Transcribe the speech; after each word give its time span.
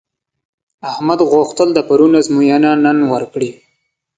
احمد 0.91 1.19
غوښتل 1.31 1.69
د 1.73 1.79
پرون 1.87 2.11
ازموینه 2.19 2.71
نن 2.85 2.97
ورکړي. 3.13 3.51